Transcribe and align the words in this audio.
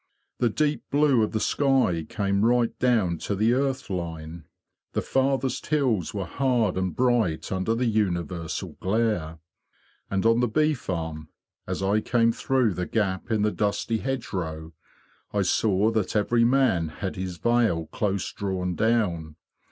The 0.39 0.49
deep 0.49 0.83
blue 0.89 1.21
of 1.21 1.31
the 1.31 1.39
sky 1.39 2.03
came 2.09 2.43
right 2.43 2.75
down 2.79 3.19
to 3.19 3.35
the 3.35 3.53
earth 3.53 3.87
line. 3.87 4.45
The 4.93 5.03
farthest 5.03 5.67
hills 5.67 6.11
were 6.11 6.25
hard 6.25 6.75
and 6.75 6.95
bright 6.95 7.51
under 7.51 7.75
the 7.75 7.85
universal 7.85 8.75
glare. 8.79 9.37
And 10.09 10.25
on 10.25 10.39
the 10.39 10.47
bee 10.47 10.73
farm, 10.73 11.29
as 11.67 11.83
I 11.83 12.01
came 12.01 12.31
through 12.31 12.73
the 12.73 12.87
gap 12.87 13.29
in 13.29 13.43
the 13.43 13.51
dusty 13.51 13.99
hedgerow, 13.99 14.73
I 15.33 15.43
saw 15.43 15.91
that 15.91 16.15
every 16.15 16.45
man 16.45 16.87
had 16.87 17.15
his 17.15 17.37
veil 17.37 17.85
close 17.91 18.33
drawn 18.33 18.73
down. 18.73 19.35